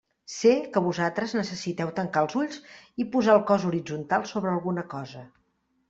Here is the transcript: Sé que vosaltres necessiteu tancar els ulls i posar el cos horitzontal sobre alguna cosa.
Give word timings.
Sé 0.35 0.53
que 0.77 0.81
vosaltres 0.85 1.35
necessiteu 1.39 1.93
tancar 2.01 2.25
els 2.27 2.39
ulls 2.41 2.59
i 3.05 3.09
posar 3.17 3.39
el 3.41 3.47
cos 3.53 3.71
horitzontal 3.71 4.29
sobre 4.35 4.57
alguna 4.59 4.91
cosa. 4.99 5.29